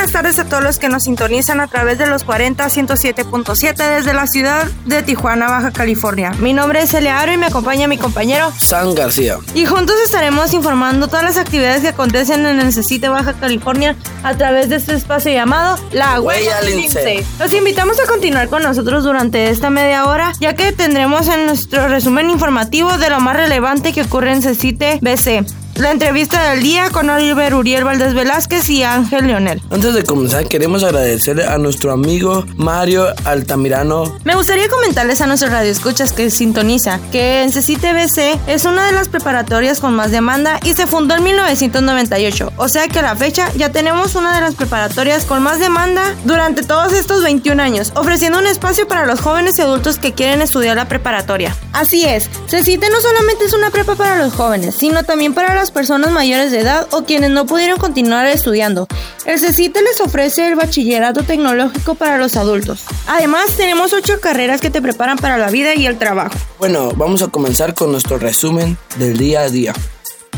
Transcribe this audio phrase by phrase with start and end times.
[0.00, 4.14] buenas tardes a todos los que nos sintonizan a través de los 40 107.7 desde
[4.14, 6.30] la ciudad de Tijuana, Baja California.
[6.38, 9.36] Mi nombre es Elearo y me acompaña mi compañero San García.
[9.54, 14.34] Y juntos estaremos informando todas las actividades que acontecen en el CECITE Baja California a
[14.38, 17.22] través de este espacio llamado La Huella Lince.
[17.38, 21.88] Los invitamos a continuar con nosotros durante esta media hora, ya que tendremos en nuestro
[21.88, 26.90] resumen informativo de lo más relevante que ocurre en CECITE BC la entrevista del día
[26.90, 29.62] con Oliver Uriel Valdés Velázquez y Ángel Leonel.
[29.70, 34.04] Antes de comenzar, queremos agradecerle a nuestro amigo Mario Altamirano.
[34.24, 39.08] Me gustaría comentarles a nuestros radioescuchas que sintoniza que en CCTVC es una de las
[39.08, 42.52] preparatorias con más demanda y se fundó en 1998.
[42.58, 46.02] O sea que a la fecha ya tenemos una de las preparatorias con más demanda
[46.24, 50.42] durante todos estos 21 años, ofreciendo un espacio para los jóvenes y adultos que quieren
[50.42, 51.56] estudiar la preparatoria.
[51.72, 55.70] Así es, CCT no solamente es una prepa para los jóvenes, sino también para las
[55.70, 58.88] personas mayores de edad o quienes no pudieron continuar estudiando.
[59.24, 62.82] El CECITE les ofrece el bachillerato tecnológico para los adultos.
[63.06, 66.36] Además, tenemos ocho carreras que te preparan para la vida y el trabajo.
[66.58, 69.72] Bueno, vamos a comenzar con nuestro resumen del día a día.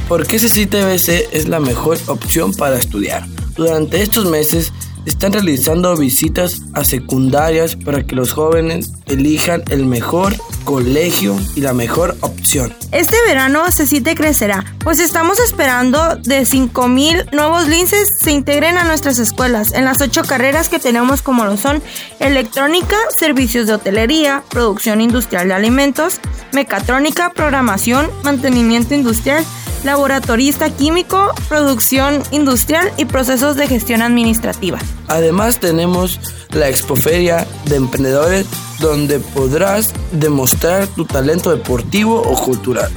[0.09, 3.27] ¿Por qué CECITE BC es la mejor opción para estudiar?
[3.57, 4.73] Durante estos meses,
[5.07, 11.73] están realizando visitas a secundarias para que los jóvenes elijan el mejor colegio y la
[11.73, 12.75] mejor opción.
[12.91, 19.19] Este verano CECITE crecerá, pues estamos esperando de 5.000 nuevos linces se integren a nuestras
[19.19, 21.83] escuelas en las ocho carreras que tenemos como lo son
[22.21, 26.21] electrónica, servicios de hotelería, producción industrial de alimentos,
[26.53, 29.45] mecatrónica, programación, mantenimiento industrial,
[29.85, 34.79] laboratorista químico, producción industrial y procesos de gestión administrativa.
[35.09, 38.47] Además tenemos la Expoferia de Emprendedores
[38.81, 42.91] donde podrás demostrar tu talento deportivo o cultural.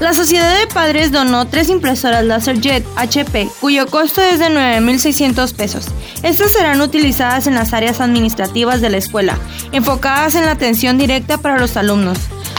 [0.00, 5.86] La Sociedad de Padres donó tres impresoras LaserJet HP, cuyo costo es de 9.600 pesos.
[6.22, 9.36] Estas serán utilizadas en las áreas administrativas de la escuela,
[9.72, 12.18] enfocadas en la atención directa para los alumnos.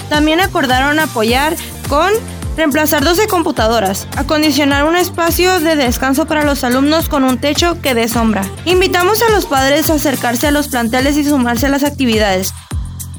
[0.09, 1.56] También acordaron apoyar
[1.88, 2.12] con
[2.56, 7.94] reemplazar 12 computadoras, acondicionar un espacio de descanso para los alumnos con un techo que
[7.94, 8.44] dé sombra.
[8.66, 12.54] Invitamos a los padres a acercarse a los planteles y sumarse a las actividades.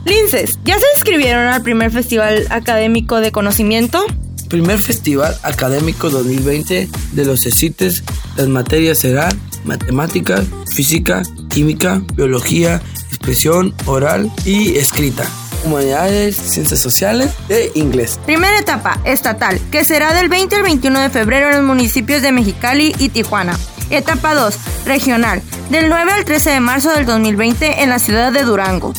[0.04, 4.04] Linces, ¿ya se inscribieron al primer Festival Académico de Conocimiento?
[4.48, 8.02] Primer Festival Académico 2020 de los CECITES.
[8.36, 12.80] Las materias serán matemáticas, física, química, biología,
[13.10, 15.24] expresión oral y escrita
[15.64, 18.18] humanidades, ciencias sociales e inglés.
[18.26, 22.32] Primera etapa, estatal, que será del 20 al 21 de febrero en los municipios de
[22.32, 23.58] Mexicali y Tijuana.
[23.90, 24.54] Etapa 2,
[24.86, 28.92] regional, del 9 al 13 de marzo del 2020 en la ciudad de Durango.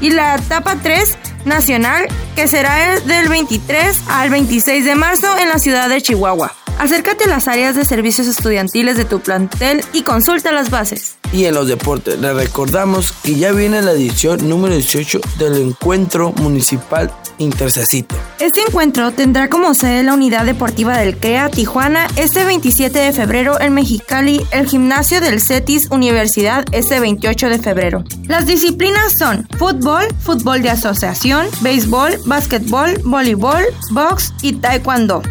[0.00, 5.58] Y la etapa 3, nacional, que será del 23 al 26 de marzo en la
[5.58, 6.52] ciudad de Chihuahua.
[6.78, 11.17] Acércate a las áreas de servicios estudiantiles de tu plantel y consulta las bases.
[11.30, 16.32] Y en los deportes, les recordamos que ya viene la edición número 18 del Encuentro
[16.32, 18.16] Municipal Intercecito.
[18.38, 23.60] Este encuentro tendrá como sede la unidad deportiva del CREA Tijuana este 27 de febrero
[23.60, 28.04] en Mexicali, el gimnasio del CETIS Universidad este 28 de febrero.
[28.26, 35.22] Las disciplinas son fútbol, fútbol de asociación, béisbol, básquetbol, voleibol, box y taekwondo.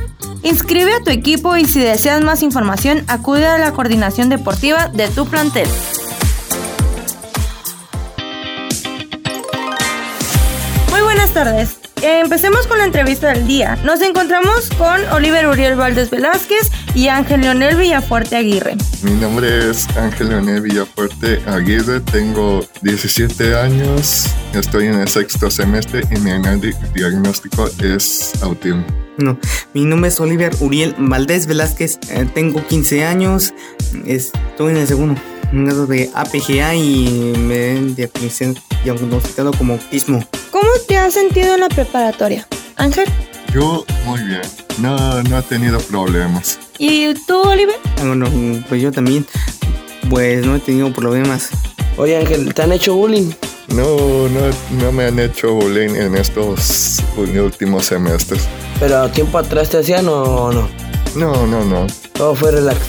[0.48, 5.10] Inscribe a tu equipo y si deseas más información, acude a la coordinación deportiva de
[5.10, 5.68] tu plantel.
[10.90, 11.78] Muy buenas tardes.
[12.02, 13.78] Empecemos con la entrevista del día.
[13.84, 18.78] Nos encontramos con Oliver Uriel Valdés Velázquez y Ángel Leonel Villafuerte Aguirre.
[19.02, 26.04] Mi nombre es Ángel Leonel Villafuerte Aguirre, tengo 17 años, estoy en el sexto semestre
[26.10, 26.32] y mi
[26.94, 29.07] diagnóstico es autismo.
[29.18, 29.38] No,
[29.74, 33.54] mi nombre es Oliver Uriel Valdés Velázquez, eh, tengo 15 años,
[34.06, 35.20] estoy en el segundo
[35.52, 38.10] grado de APGA y me he
[38.84, 40.24] diagnosticado como autismo.
[40.52, 43.06] ¿Cómo te has sentido en la preparatoria, Ángel?
[43.54, 44.42] Yo muy bien,
[44.80, 46.60] no, no he tenido problemas.
[46.78, 47.76] ¿Y tú, Oliver?
[47.98, 48.30] Ah, bueno,
[48.70, 49.26] pues yo también,
[50.12, 51.50] pues no he tenido problemas.
[51.98, 53.32] Oye Ángel, ¿te han hecho bullying?
[53.70, 54.40] No, no,
[54.82, 58.48] no me han hecho bullying en estos últimos semestres.
[58.80, 60.70] ¿Pero tiempo atrás te hacían o no?
[61.16, 61.88] No, no, no.
[62.14, 62.80] Todo fue relax.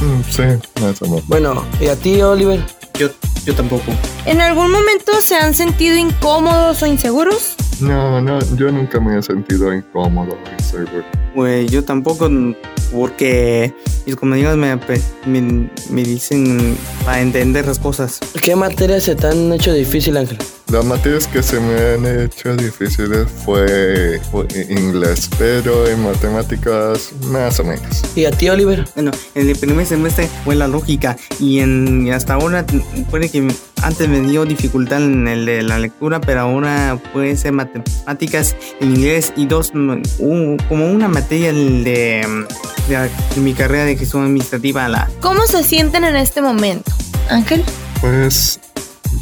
[0.00, 0.42] Mm, sí,
[0.80, 1.26] más o menos.
[1.28, 2.64] Bueno, ¿y a ti, Oliver?
[2.98, 3.08] Yo,
[3.44, 3.92] yo tampoco.
[4.26, 7.54] ¿En algún momento se han sentido incómodos o inseguros?
[7.80, 11.04] No, no, yo nunca me he sentido incómodo o inseguro.
[11.34, 12.28] Pues yo tampoco,
[12.92, 13.74] porque
[14.06, 14.76] mis compañeros me,
[15.26, 18.20] me, me dicen para entender las cosas.
[18.42, 20.38] ¿Qué materias se te han hecho difícil, Ángel?
[20.70, 27.58] Las materias que se me han hecho difíciles fue, fue inglés, pero en matemáticas más
[27.58, 28.02] o menos.
[28.14, 28.86] ¿Y a ti, Oliver?
[28.94, 32.64] Bueno, en el primer semestre fue la lógica y en y hasta ahora
[33.10, 33.48] puede que
[33.82, 38.96] antes me dio dificultad en el de la lectura, pero ahora puede ser matemáticas en
[38.96, 42.26] inglés y dos, mm, un- como una materia de,
[42.88, 44.88] de mi carrera de gestión administrativa.
[44.88, 46.90] La, ¿Cómo se sienten en este momento?
[47.28, 47.62] Ángel.
[48.00, 48.58] Pues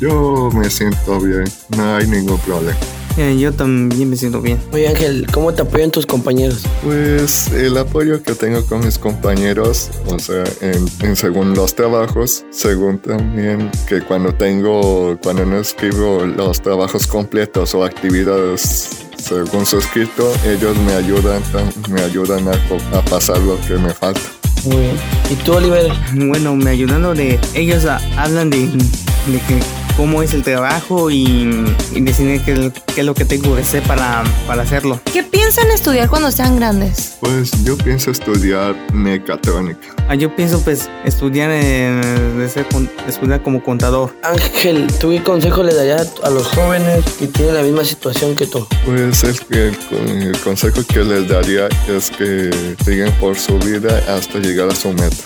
[0.00, 1.44] yo me siento bien,
[1.76, 2.76] no hay ningún problema.
[3.18, 4.58] Eh, yo también me siento bien.
[4.72, 6.62] Oye, Ángel, ¿cómo te apoyan tus compañeros?
[6.82, 12.44] Pues el apoyo que tengo con mis compañeros, o sea, en, en según los trabajos,
[12.50, 18.88] según también que cuando tengo, cuando no escribo los trabajos completos o actividades
[19.18, 21.42] según su escrito, ellos me ayudan,
[21.90, 22.52] me ayudan a,
[22.96, 24.20] a pasar lo que me falta.
[24.64, 24.96] Muy bien.
[25.30, 25.92] ¿Y tú, Oliver?
[26.14, 29.60] Bueno, me ayudando de ellos a- hablan de, de que
[29.98, 31.50] cómo es el trabajo y,
[31.92, 35.00] y deciden qué, qué es lo que tengo que hacer para, para hacerlo.
[35.12, 37.16] ¿Qué piensan estudiar cuando sean grandes?
[37.18, 39.88] Pues yo pienso estudiar mecatrónica.
[40.08, 42.00] Ah, yo pienso pues estudiar, eh,
[42.38, 42.64] de ser
[43.08, 44.14] estudiar como contador.
[44.22, 48.46] Ángel, ¿tú qué consejo le darías a los jóvenes que tienen la misma situación que
[48.46, 48.68] tú?
[48.86, 52.50] Pues el, el, el consejo que les daría es que
[52.84, 55.16] sigan por su vida hasta llegar a su meta.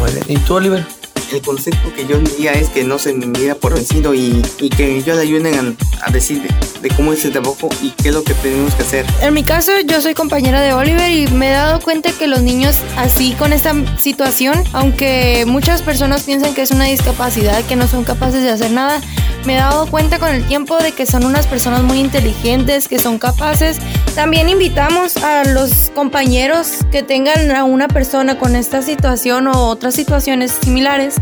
[0.00, 0.24] Muy bien.
[0.28, 0.84] ¿Y tú, Oliver?
[1.32, 5.02] El consejo que yo diría es que no se diera por vencido y, y que
[5.14, 8.34] le ayuden a, decir de, de cómo es el trabajo y qué es lo que
[8.34, 9.06] tenemos que hacer.
[9.22, 12.42] En mi caso, yo soy compañera de Oliver y me he dado cuenta que los
[12.42, 17.86] niños así con esta situación, aunque muchas personas piensan que es una discapacidad, que no
[17.86, 19.00] son capaces de hacer nada,
[19.46, 22.98] me he dado cuenta con el tiempo de que son unas personas muy inteligentes, que
[22.98, 23.78] son capaces.
[24.14, 29.94] También invitamos a los compañeros que tengan a una persona con esta situación o otras
[29.94, 31.16] situaciones similares,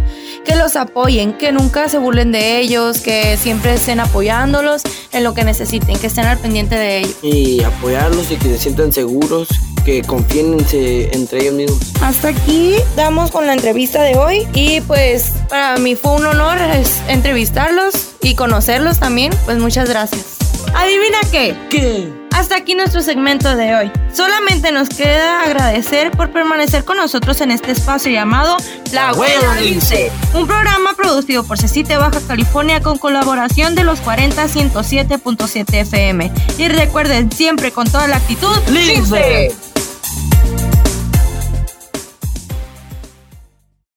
[0.44, 4.82] que los apoyen, que nunca se burlen de ellos, que siempre estén apoyándolos
[5.12, 7.14] en lo que necesiten, que estén al pendiente de ellos.
[7.22, 9.48] Y apoyarlos y que se sientan seguros,
[9.84, 11.78] que confíen en se- entre ellos mismos.
[12.02, 16.58] Hasta aquí damos con la entrevista de hoy y pues para mí fue un honor
[16.78, 20.24] es, entrevistarlos y conocerlos también, pues muchas gracias.
[20.74, 21.54] ¿Adivina qué?
[21.70, 22.23] ¿Qué?
[22.44, 23.90] Hasta aquí nuestro segmento de hoy.
[24.12, 28.58] Solamente nos queda agradecer por permanecer con nosotros en este espacio llamado
[28.92, 34.44] La Abuela Dice, un programa producido por Cecite Baja California con colaboración de los 40
[34.44, 36.30] 107.7 FM.
[36.58, 39.48] Y recuerden siempre con toda la actitud, ¡Lince!
[39.48, 39.73] ¡Lince!